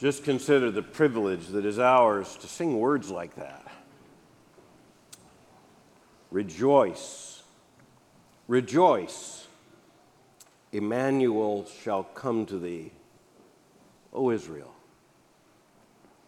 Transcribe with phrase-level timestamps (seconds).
[0.00, 3.66] Just consider the privilege that is ours to sing words like that.
[6.30, 7.42] Rejoice,
[8.48, 9.46] rejoice.
[10.72, 12.92] Emmanuel shall come to thee,
[14.14, 14.72] O Israel.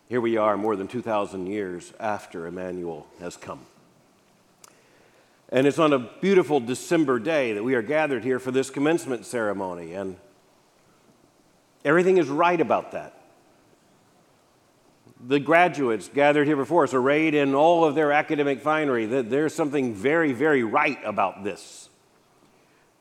[0.06, 3.60] Here we are, more than 2,000 years after Emmanuel has come.
[5.48, 9.24] And it's on a beautiful December day that we are gathered here for this commencement
[9.24, 10.16] ceremony, and
[11.86, 13.21] everything is right about that
[15.24, 19.54] the graduates gathered here before us, arrayed in all of their academic finery, that there's
[19.54, 21.88] something very, very right about this.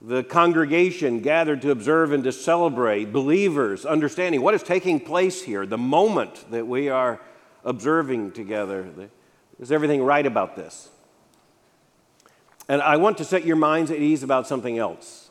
[0.01, 5.65] The congregation gathered to observe and to celebrate, believers understanding what is taking place here,
[5.65, 7.19] the moment that we are
[7.63, 8.87] observing together.
[9.59, 10.89] Is everything right about this?
[12.67, 15.29] And I want to set your minds at ease about something else.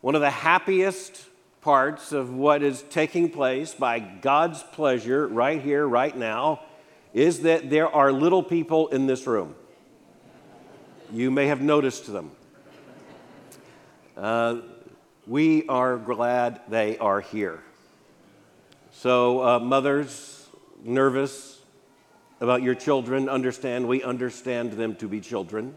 [0.00, 1.26] One of the happiest
[1.60, 6.60] parts of what is taking place by God's pleasure right here, right now,
[7.12, 9.54] is that there are little people in this room.
[11.12, 12.30] You may have noticed them.
[14.16, 14.58] Uh,
[15.26, 17.62] we are glad they are here.
[18.92, 20.48] So, uh, mothers,
[20.82, 21.58] nervous
[22.40, 25.74] about your children, understand we understand them to be children.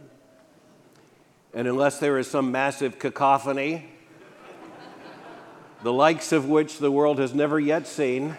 [1.53, 3.92] And unless there is some massive cacophony,
[5.83, 8.37] the likes of which the world has never yet seen.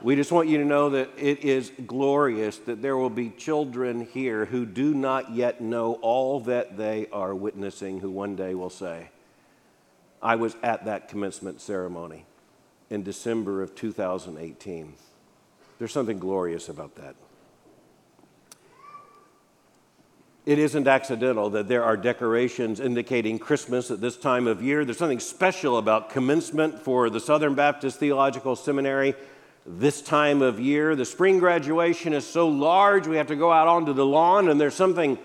[0.00, 4.06] We just want you to know that it is glorious that there will be children
[4.12, 8.70] here who do not yet know all that they are witnessing, who one day will
[8.70, 9.10] say,
[10.22, 12.24] I was at that commencement ceremony
[12.88, 14.94] in December of 2018.
[15.78, 17.14] There's something glorious about that.
[20.46, 24.84] It isn't accidental that there are decorations indicating Christmas at this time of year.
[24.84, 29.14] There's something special about commencement for the Southern Baptist Theological Seminary
[29.64, 30.94] this time of year.
[30.94, 34.60] The spring graduation is so large, we have to go out onto the lawn, and
[34.60, 35.18] there's something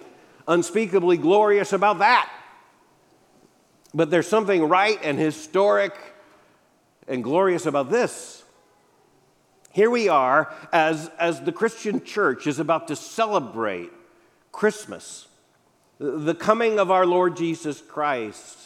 [0.48, 2.32] unspeakably glorious about that.
[3.94, 5.96] But there's something right and historic
[7.10, 8.42] and glorious about this.
[9.74, 13.92] Here we are as, as the Christian church is about to celebrate
[14.59, 15.25] Christmas,
[16.00, 18.58] the coming of our Lord Jesus Christ.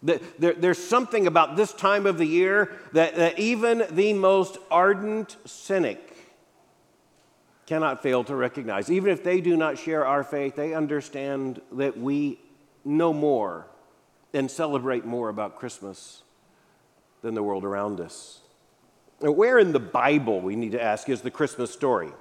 [0.00, 6.16] There's something about this time of the year that, even the most ardent cynic
[7.66, 8.88] cannot fail to recognize.
[8.88, 12.38] Even if they do not share our faith, they understand that we
[12.84, 13.66] know more
[14.32, 16.22] and celebrate more about Christmas
[17.22, 18.38] than the world around us.
[19.18, 22.12] Where in the Bible, we need to ask, is the Christmas story?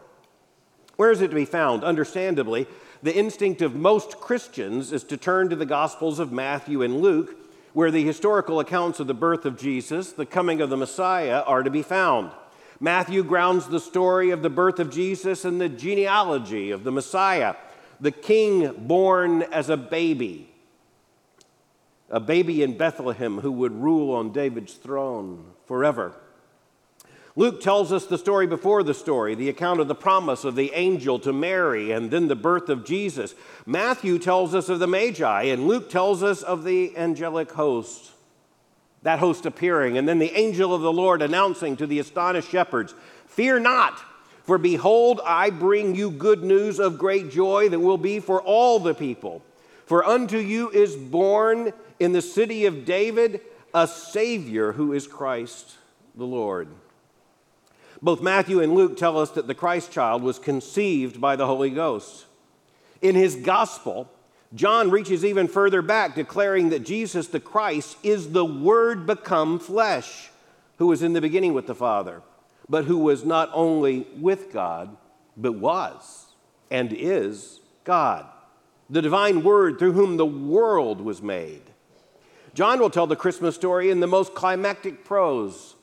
[0.96, 1.84] Where is it to be found?
[1.84, 2.68] Understandably,
[3.03, 7.36] the instinct of most Christians is to turn to the Gospels of Matthew and Luke,
[7.74, 11.64] where the historical accounts of the birth of Jesus, the coming of the Messiah, are
[11.64, 12.31] to be found.
[12.80, 17.56] Matthew grounds the story of the birth of Jesus in the genealogy of the Messiah,
[18.00, 20.50] the king born as a baby,
[22.09, 26.16] a baby in Bethlehem who would rule on David's throne forever.
[27.36, 30.72] Luke tells us the story before the story, the account of the promise of the
[30.74, 33.34] angel to Mary and then the birth of Jesus.
[33.66, 38.12] Matthew tells us of the Magi, and Luke tells us of the angelic host.
[39.02, 42.94] That host appearing, and then the angel of the Lord announcing to the astonished shepherds,
[43.26, 44.00] Fear not,
[44.44, 48.80] for behold, I bring you good news of great joy that will be for all
[48.80, 49.42] the people.
[49.86, 53.42] For unto you is born in the city of David
[53.74, 55.78] a Savior who is Christ
[56.16, 56.68] the Lord.
[58.03, 61.69] Both Matthew and Luke tell us that the Christ child was conceived by the Holy
[61.69, 62.25] Ghost.
[63.02, 64.12] In his gospel,
[64.53, 70.31] John reaches even further back, declaring that Jesus the Christ is the Word become flesh,
[70.80, 72.22] who was in the beginning with the Father,
[72.68, 74.97] but who was not only with God,
[75.38, 76.25] but was
[76.70, 78.25] and is God,
[78.90, 81.62] the divine Word through whom the world was made.
[82.53, 85.76] John will tell the Christmas story in the most climactic prose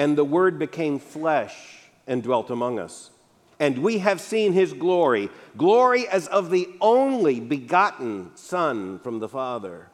[0.00, 3.10] and the Word became flesh and dwelt among us.
[3.58, 9.28] And we have seen his glory, glory as of the only begotten Son from the
[9.28, 9.88] Father,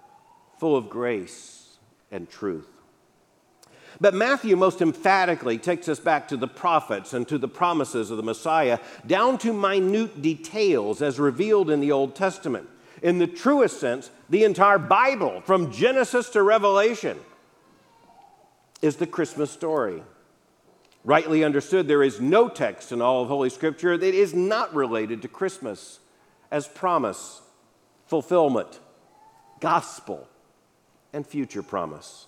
[0.61, 1.79] full of grace
[2.12, 2.69] and truth.
[4.00, 8.17] But Matthew most emphatically takes us back to the prophets and to the promises of
[8.17, 12.69] the Messiah, down to minute details as revealed in the Old Testament.
[13.03, 17.19] In the truest sense, the entire Bible, from Genesis to Revelation,
[18.86, 20.02] is the Christmas story.
[21.04, 25.22] Rightly understood, there is no text in all of Holy Scripture that is not related
[25.22, 26.00] to Christmas
[26.50, 27.42] as promise,
[28.06, 28.80] fulfillment,
[29.60, 30.26] gospel,
[31.12, 32.26] and future promise.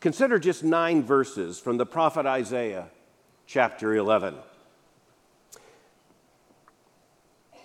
[0.00, 2.88] Consider just nine verses from the prophet Isaiah,
[3.46, 4.34] chapter 11.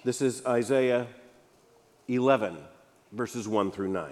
[0.03, 1.07] This is Isaiah
[2.07, 2.57] 11,
[3.11, 4.11] verses 1 through 9.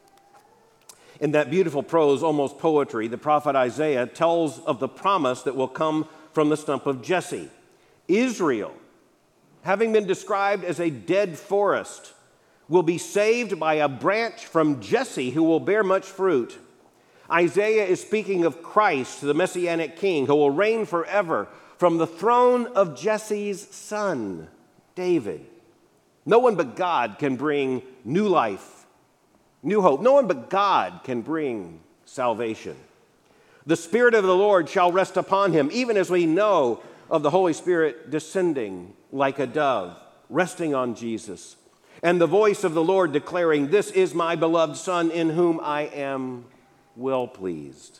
[1.21, 5.67] In that beautiful prose, almost poetry, the prophet Isaiah tells of the promise that will
[5.67, 7.47] come from the stump of Jesse.
[8.07, 8.73] Israel,
[9.61, 12.13] having been described as a dead forest,
[12.67, 16.57] will be saved by a branch from Jesse who will bear much fruit.
[17.31, 21.47] Isaiah is speaking of Christ, the messianic king, who will reign forever
[21.77, 24.47] from the throne of Jesse's son,
[24.95, 25.45] David.
[26.25, 28.80] No one but God can bring new life,
[29.63, 30.01] new hope.
[30.01, 32.75] No one but God can bring salvation.
[33.65, 37.29] The Spirit of the Lord shall rest upon him, even as we know of the
[37.29, 41.55] Holy Spirit descending like a dove, resting on Jesus
[42.03, 45.81] and the voice of the Lord declaring, This is my beloved Son in whom I
[45.81, 46.45] am
[46.95, 47.99] well pleased.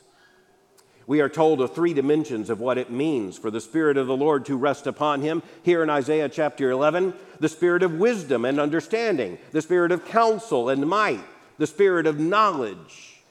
[1.08, 4.16] We are told of three dimensions of what it means for the Spirit of the
[4.16, 5.44] Lord to rest upon him.
[5.64, 10.70] Here in Isaiah chapter 11, the Spirit of wisdom and understanding, the Spirit of counsel
[10.70, 11.20] and might,
[11.62, 13.22] the Spirit of knowledge,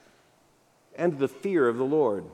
[0.95, 2.25] and the fear of the Lord.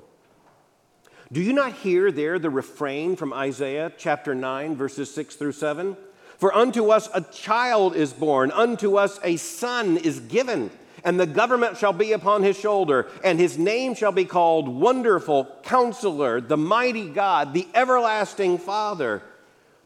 [1.33, 5.97] Do you not hear there the refrain from Isaiah chapter 9, verses 6 through 7?
[6.37, 10.71] For unto us a child is born, unto us a son is given,
[11.03, 15.47] and the government shall be upon his shoulder, and his name shall be called Wonderful
[15.63, 19.23] Counselor, the Mighty God, the Everlasting Father,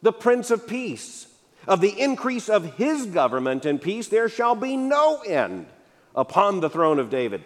[0.02, 1.28] the Prince of Peace.
[1.68, 5.66] Of the increase of his government and peace there shall be no end
[6.14, 7.44] upon the throne of David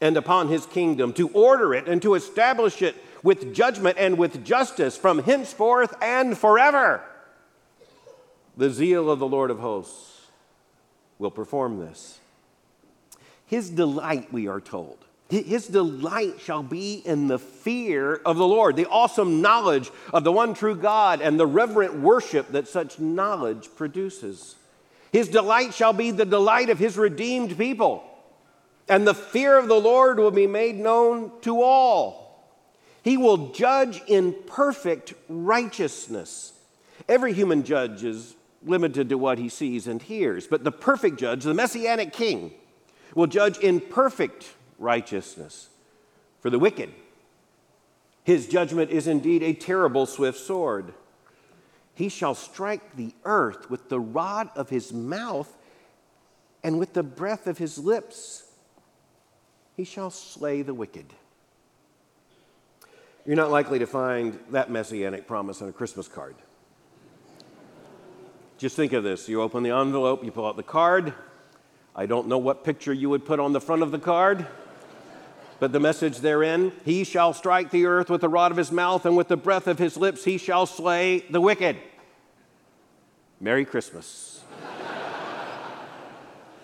[0.00, 4.44] and upon his kingdom, to order it and to establish it with judgment and with
[4.44, 7.02] justice from henceforth and forever.
[8.56, 10.26] The zeal of the Lord of hosts
[11.18, 12.18] will perform this.
[13.46, 14.98] His delight, we are told,
[15.28, 20.32] his delight shall be in the fear of the Lord, the awesome knowledge of the
[20.32, 24.56] one true God, and the reverent worship that such knowledge produces.
[25.12, 28.04] His delight shall be the delight of his redeemed people,
[28.88, 32.26] and the fear of the Lord will be made known to all.
[33.02, 36.52] He will judge in perfect righteousness.
[37.08, 38.34] Every human judge is
[38.64, 40.46] limited to what he sees and hears.
[40.46, 42.52] But the perfect judge, the messianic king,
[43.14, 45.68] will judge in perfect righteousness
[46.40, 46.90] for the wicked.
[48.24, 50.92] His judgment is indeed a terrible swift sword.
[51.96, 55.50] He shall strike the earth with the rod of his mouth
[56.62, 58.44] and with the breath of his lips.
[59.74, 61.06] He shall slay the wicked.
[63.24, 66.36] You're not likely to find that messianic promise on a Christmas card.
[68.58, 69.26] Just think of this.
[69.26, 71.14] You open the envelope, you pull out the card.
[71.94, 74.46] I don't know what picture you would put on the front of the card,
[75.58, 79.06] but the message therein He shall strike the earth with the rod of his mouth,
[79.06, 81.76] and with the breath of his lips he shall slay the wicked.
[83.40, 84.42] Merry Christmas.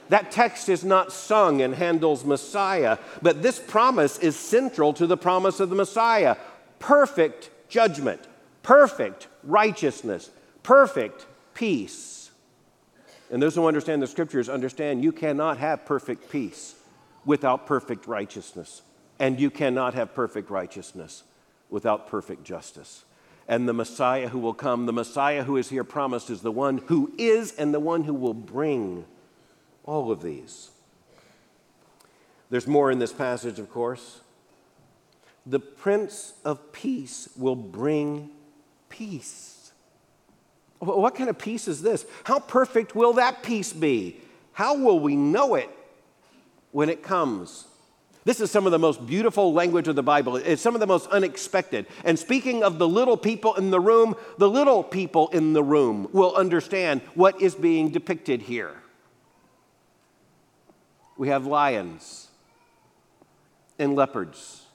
[0.08, 5.16] that text is not sung in Handel's Messiah, but this promise is central to the
[5.16, 6.36] promise of the Messiah
[6.78, 8.20] perfect judgment,
[8.62, 10.30] perfect righteousness,
[10.62, 12.30] perfect peace.
[13.30, 16.74] And those who understand the scriptures understand you cannot have perfect peace
[17.24, 18.82] without perfect righteousness
[19.18, 21.22] And you cannot have perfect righteousness
[21.70, 23.04] without perfect justice.
[23.46, 26.78] And the Messiah who will come, the Messiah who is here promised, is the one
[26.78, 29.04] who is and the one who will bring
[29.84, 30.70] all of these.
[32.50, 34.20] There's more in this passage, of course.
[35.46, 38.30] The Prince of Peace will bring
[38.88, 39.72] peace.
[40.78, 42.04] What kind of peace is this?
[42.24, 44.20] How perfect will that peace be?
[44.52, 45.70] How will we know it
[46.72, 47.68] when it comes?
[48.24, 50.36] This is some of the most beautiful language of the Bible.
[50.36, 51.86] It's some of the most unexpected.
[52.04, 56.08] And speaking of the little people in the room, the little people in the room
[56.12, 58.76] will understand what is being depicted here.
[61.16, 62.28] We have lions
[63.78, 64.66] and leopards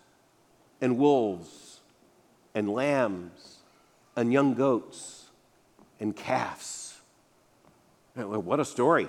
[0.81, 1.79] and wolves
[2.53, 3.59] and lambs
[4.15, 5.25] and young goats
[5.99, 6.99] and calves.
[8.13, 9.07] What a story.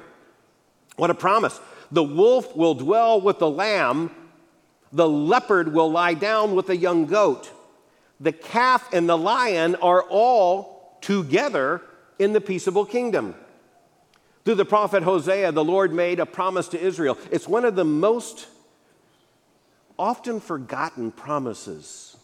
[0.96, 1.60] What a promise.
[1.90, 4.10] The wolf will dwell with the lamb
[4.92, 7.50] the leopard will lie down with the young goat.
[8.20, 11.82] The calf and the lion are all together
[12.18, 13.34] in the peaceable kingdom.
[14.44, 17.18] Through the prophet Hosea, the Lord made a promise to Israel.
[17.30, 18.48] It's one of the most
[19.98, 22.16] often forgotten promises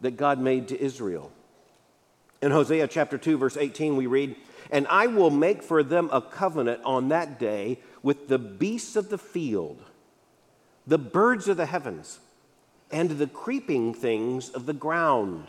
[0.00, 1.30] that God made to Israel.
[2.40, 4.36] In Hosea chapter 2, verse 18, we read,
[4.70, 9.08] And I will make for them a covenant on that day with the beasts of
[9.08, 9.82] the field
[10.86, 12.20] the birds of the heavens,
[12.90, 15.46] and the creeping things of the ground.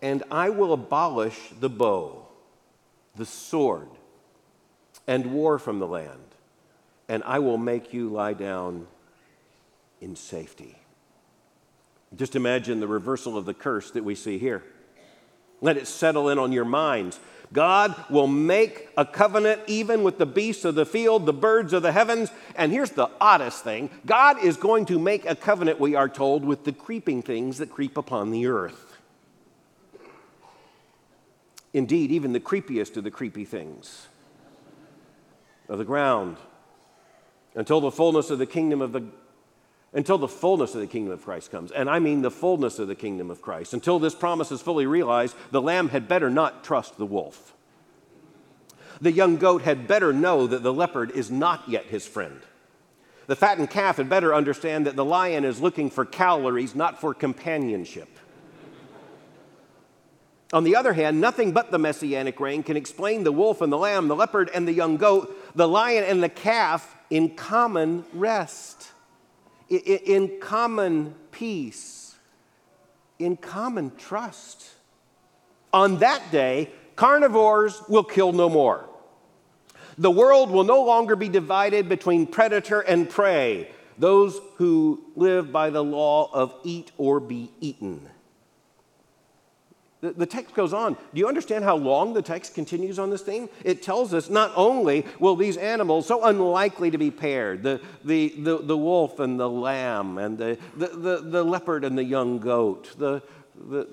[0.00, 2.26] And I will abolish the bow,
[3.14, 3.88] the sword,
[5.06, 6.34] and war from the land,
[7.08, 8.86] and I will make you lie down
[10.00, 10.76] in safety.
[12.16, 14.62] Just imagine the reversal of the curse that we see here.
[15.60, 17.18] Let it settle in on your minds.
[17.54, 21.82] God will make a covenant even with the beasts of the field, the birds of
[21.82, 22.32] the heavens.
[22.56, 26.44] And here's the oddest thing God is going to make a covenant, we are told,
[26.44, 28.98] with the creeping things that creep upon the earth.
[31.72, 34.08] Indeed, even the creepiest of the creepy things
[35.68, 36.36] of the ground,
[37.54, 39.04] until the fullness of the kingdom of the
[39.94, 41.70] until the fullness of the kingdom of Christ comes.
[41.70, 43.72] And I mean the fullness of the kingdom of Christ.
[43.72, 47.54] Until this promise is fully realized, the lamb had better not trust the wolf.
[49.00, 52.40] The young goat had better know that the leopard is not yet his friend.
[53.26, 57.14] The fattened calf had better understand that the lion is looking for calories, not for
[57.14, 58.08] companionship.
[60.52, 63.78] On the other hand, nothing but the messianic reign can explain the wolf and the
[63.78, 68.90] lamb, the leopard and the young goat, the lion and the calf in common rest
[69.76, 72.14] in common peace,
[73.18, 74.70] in common trust.
[75.72, 78.88] On that day, carnivores will kill no more.
[79.98, 85.70] The world will no longer be divided between predator and prey, those who live by
[85.70, 88.08] the law of eat or be eaten.
[90.04, 90.98] The, the text goes on.
[91.14, 93.48] Do you understand how long the text continues on this theme?
[93.64, 98.34] It tells us not only will these animals, so unlikely to be paired, the, the,
[98.36, 102.38] the, the wolf and the lamb, and the, the, the, the leopard and the young
[102.38, 103.22] goat, the,
[103.70, 103.88] the,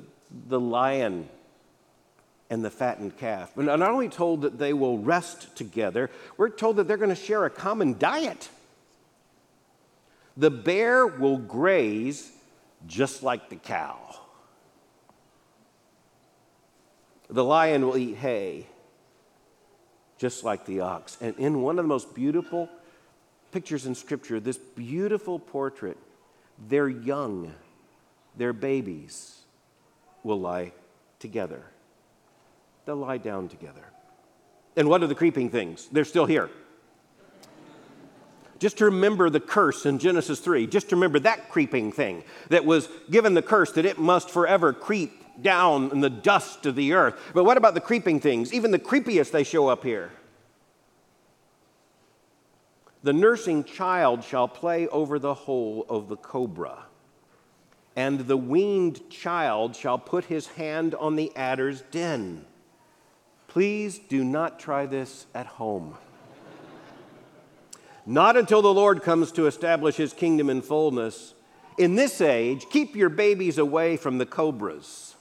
[0.49, 1.29] the lion
[2.49, 3.53] and the fattened calf.
[3.55, 7.15] But not only told that they will rest together, we're told that they're going to
[7.15, 8.49] share a common diet.
[10.35, 12.33] The bear will graze
[12.85, 14.20] just like the cow.
[17.31, 18.67] The lion will eat hay,
[20.17, 21.17] just like the ox.
[21.21, 22.69] And in one of the most beautiful
[23.51, 25.97] pictures in Scripture, this beautiful portrait,
[26.67, 27.53] their young,
[28.35, 29.39] their babies,
[30.23, 30.73] will lie
[31.19, 31.63] together.
[32.85, 33.85] They'll lie down together.
[34.75, 35.87] And what are the creeping things?
[35.91, 36.49] They're still here.
[38.59, 42.89] Just to remember the curse in Genesis 3, just remember that creeping thing that was
[43.09, 47.19] given the curse that it must forever creep down in the dust of the earth.
[47.33, 48.53] But what about the creeping things?
[48.53, 50.11] Even the creepiest, they show up here.
[53.03, 56.85] The nursing child shall play over the hole of the cobra,
[57.95, 62.45] and the weaned child shall put his hand on the adder's den.
[63.47, 65.95] Please do not try this at home.
[68.05, 71.33] not until the Lord comes to establish his kingdom in fullness.
[71.77, 75.15] In this age, keep your babies away from the cobras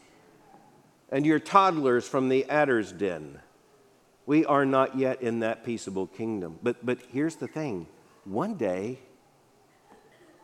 [1.10, 3.40] and your toddlers from the adder's den.
[4.26, 6.58] We are not yet in that peaceable kingdom.
[6.62, 7.86] But, but here's the thing
[8.24, 8.98] one day,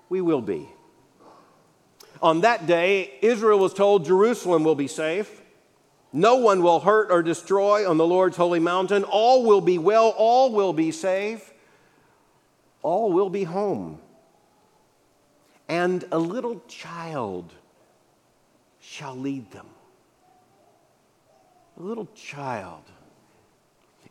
[0.09, 0.69] we will be.
[2.23, 5.43] On that day, Israel was told Jerusalem will be safe.
[6.13, 9.05] No one will hurt or destroy on the Lord's holy mountain.
[9.05, 10.15] All will be well.
[10.17, 11.53] All will be safe.
[12.83, 14.01] All will be home.
[15.69, 17.53] and a little child
[18.81, 19.67] shall lead them.
[21.79, 22.83] A little child.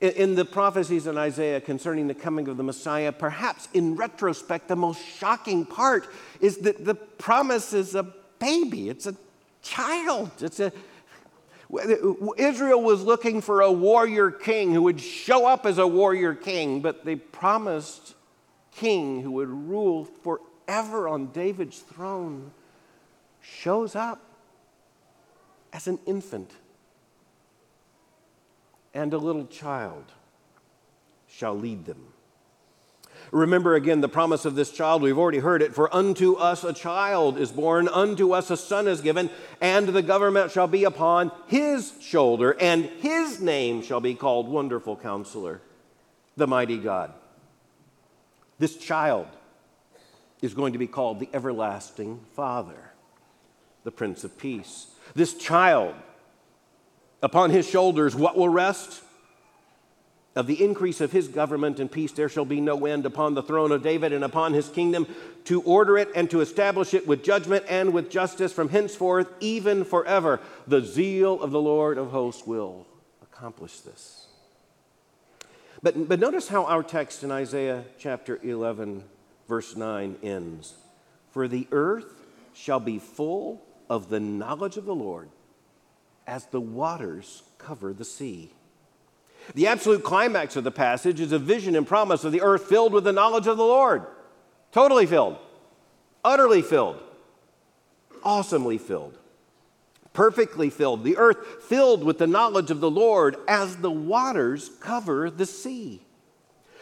[0.01, 4.67] In, in the prophecies in Isaiah concerning the coming of the Messiah, perhaps in retrospect,
[4.67, 6.07] the most shocking part
[6.41, 8.03] is that the promise is a
[8.39, 9.15] baby, it's a
[9.61, 10.31] child.
[10.41, 10.71] It's a
[12.37, 16.79] Israel was looking for a warrior king who would show up as a warrior king,
[16.79, 18.13] but they promised
[18.71, 22.51] king who would rule forever on David's throne
[23.41, 24.21] shows up
[25.73, 26.51] as an infant
[28.95, 30.05] and a little child
[31.27, 32.01] shall lead them.
[33.31, 35.01] Remember again the promise of this child.
[35.01, 35.75] We've already heard it.
[35.75, 40.01] For unto us a child is born, unto us a son is given, and the
[40.01, 45.61] government shall be upon his shoulder, and his name shall be called Wonderful Counselor,
[46.37, 47.13] the Mighty God.
[48.59, 49.27] This child
[50.41, 52.91] is going to be called the Everlasting Father,
[53.83, 54.87] the Prince of Peace.
[55.15, 55.95] This child
[57.25, 59.01] Upon his shoulders, what will rest?
[60.35, 63.41] Of the increase of his government and peace, there shall be no end upon the
[63.41, 65.07] throne of David and upon his kingdom,
[65.45, 69.85] to order it and to establish it with judgment and with justice from henceforth, even
[69.85, 70.39] forever.
[70.67, 72.85] The zeal of the Lord of hosts will
[73.23, 74.27] accomplish this.
[75.81, 79.03] But, but notice how our text in Isaiah chapter 11,
[79.47, 80.75] verse 9 ends
[81.31, 85.29] For the earth shall be full of the knowledge of the Lord
[86.27, 88.51] as the waters cover the sea.
[89.53, 92.93] The absolute climax of the passage is a vision and promise of the earth filled
[92.93, 94.05] with the knowledge of the Lord.
[94.71, 95.37] Totally filled,
[96.23, 96.99] utterly filled,
[98.23, 99.17] awesomely filled,
[100.13, 101.03] perfectly filled.
[101.03, 106.01] The earth filled with the knowledge of the Lord as the waters cover the sea.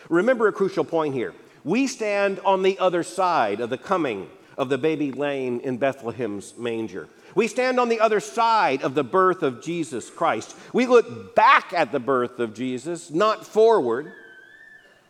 [0.10, 1.34] Remember a crucial point here.
[1.64, 6.58] We stand on the other side of the coming of the baby laying in Bethlehem's
[6.58, 7.08] manger.
[7.36, 10.56] We stand on the other side of the birth of Jesus Christ.
[10.72, 14.12] We look back at the birth of Jesus, not forward,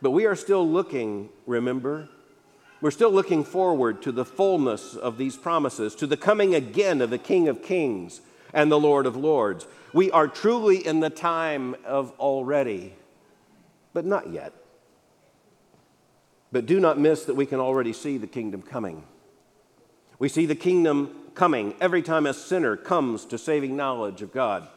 [0.01, 2.09] but we are still looking, remember?
[2.81, 7.09] We're still looking forward to the fullness of these promises, to the coming again of
[7.09, 8.21] the King of Kings
[8.53, 9.65] and the Lord of Lords.
[9.93, 12.93] We are truly in the time of already,
[13.93, 14.53] but not yet.
[16.51, 19.03] But do not miss that we can already see the kingdom coming.
[20.23, 24.69] We see the kingdom coming every time a sinner comes to saving knowledge of God,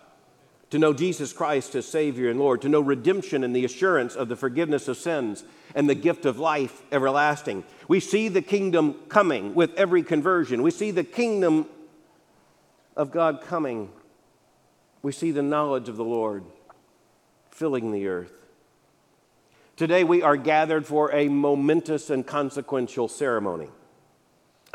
[0.71, 4.27] to know Jesus Christ as Savior and Lord, to know redemption and the assurance of
[4.27, 7.63] the forgiveness of sins and the gift of life everlasting.
[7.87, 10.65] We see the kingdom coming with every conversion.
[10.65, 11.69] We see the kingdom
[12.97, 13.93] of God coming.
[15.01, 16.43] We see the knowledge of the Lord
[17.53, 18.33] filling the earth.
[19.77, 23.69] Today we are gathered for a momentous and consequential ceremony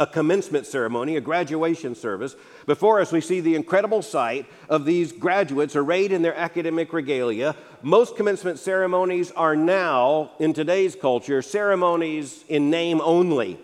[0.01, 2.35] a commencement ceremony, a graduation service.
[2.65, 7.55] Before us, we see the incredible sight of these graduates arrayed in their academic regalia.
[7.83, 13.59] Most commencement ceremonies are now, in today's culture, ceremonies in name only.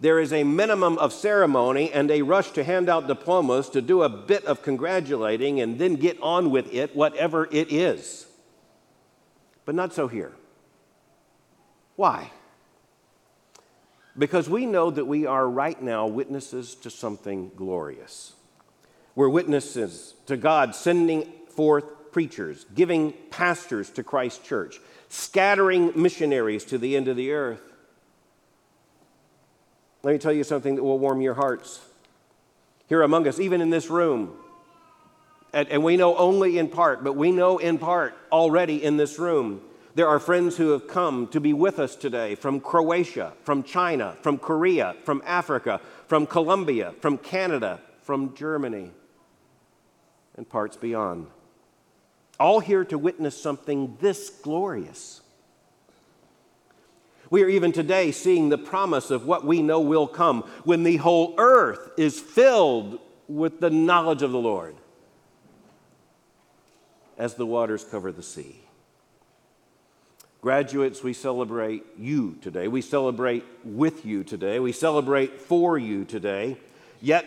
[0.00, 4.02] There is a minimum of ceremony and a rush to hand out diplomas to do
[4.02, 8.26] a bit of congratulating and then get on with it, whatever it is.
[9.64, 10.32] But not so here.
[11.96, 12.32] Why?
[14.20, 18.34] Because we know that we are right now witnesses to something glorious.
[19.14, 24.78] We're witnesses to God sending forth preachers, giving pastors to Christ Church,
[25.08, 27.62] scattering missionaries to the end of the earth.
[30.02, 31.80] Let me tell you something that will warm your hearts.
[32.88, 34.36] Here among us, even in this room,
[35.54, 39.18] and, and we know only in part, but we know in part already in this
[39.18, 39.62] room
[39.94, 44.16] there are friends who have come to be with us today from Croatia, from China,
[44.22, 48.92] from Korea, from Africa, from Colombia, from Canada, from Germany,
[50.36, 51.26] and parts beyond.
[52.38, 55.20] All here to witness something this glorious.
[57.28, 60.96] We are even today seeing the promise of what we know will come when the
[60.96, 62.98] whole earth is filled
[63.28, 64.76] with the knowledge of the Lord
[67.18, 68.56] as the waters cover the sea.
[70.40, 72.66] Graduates, we celebrate you today.
[72.66, 74.58] We celebrate with you today.
[74.58, 76.56] We celebrate for you today.
[77.02, 77.26] Yet,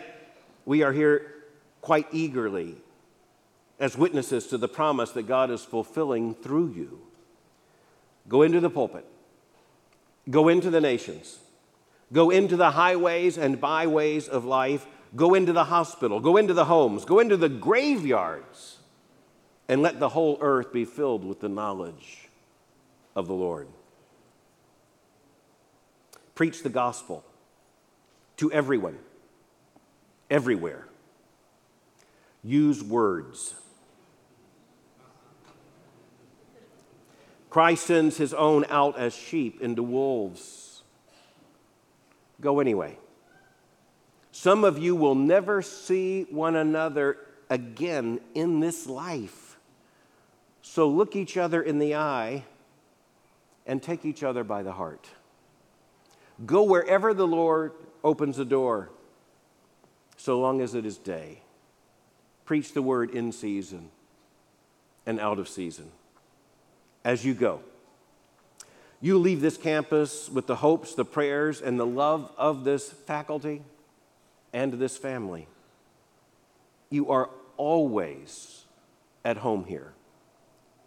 [0.64, 1.34] we are here
[1.80, 2.74] quite eagerly
[3.78, 7.00] as witnesses to the promise that God is fulfilling through you.
[8.28, 9.04] Go into the pulpit,
[10.28, 11.38] go into the nations,
[12.12, 16.64] go into the highways and byways of life, go into the hospital, go into the
[16.64, 18.78] homes, go into the graveyards,
[19.68, 22.23] and let the whole earth be filled with the knowledge
[23.14, 23.68] of the Lord.
[26.34, 27.24] Preach the gospel.
[28.36, 28.98] to everyone,
[30.28, 30.88] everywhere.
[32.42, 33.54] Use words.
[37.48, 40.82] Christ sends his own out as sheep into wolves.
[42.40, 42.98] Go anyway.
[44.32, 47.16] Some of you will never see one another
[47.48, 49.56] again in this life.
[50.60, 52.44] So look each other in the eye
[53.66, 55.08] and take each other by the heart.
[56.44, 57.72] Go wherever the Lord
[58.02, 58.90] opens the door,
[60.16, 61.40] so long as it is day.
[62.44, 63.90] Preach the word in season
[65.06, 65.90] and out of season
[67.04, 67.60] as you go.
[69.00, 73.62] You leave this campus with the hopes, the prayers, and the love of this faculty
[74.52, 75.46] and this family.
[76.90, 78.64] You are always
[79.24, 79.92] at home here.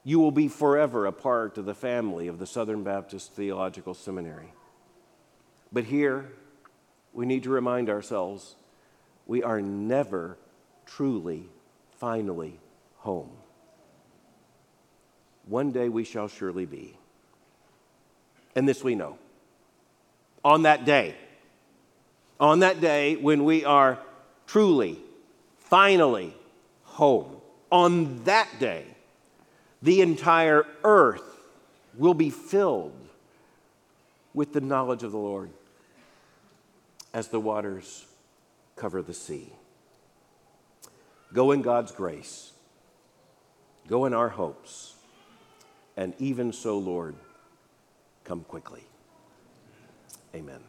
[0.07, 4.53] You will be forever a part of the family of the Southern Baptist Theological Seminary.
[5.69, 6.31] But here,
[7.11, 8.55] we need to remind ourselves
[9.25, 10.37] we are never
[10.85, 11.49] truly,
[11.97, 12.57] finally
[12.99, 13.31] home.
[15.45, 16.97] One day we shall surely be.
[18.55, 19.17] And this we know.
[20.41, 21.15] On that day,
[22.39, 23.99] on that day when we are
[24.45, 24.99] truly,
[25.57, 26.33] finally
[26.83, 28.85] home, on that day,
[29.81, 31.23] the entire earth
[31.95, 32.93] will be filled
[34.33, 35.49] with the knowledge of the Lord
[37.13, 38.05] as the waters
[38.75, 39.51] cover the sea.
[41.33, 42.51] Go in God's grace,
[43.87, 44.95] go in our hopes,
[45.97, 47.15] and even so, Lord,
[48.23, 48.83] come quickly.
[50.35, 50.59] Amen.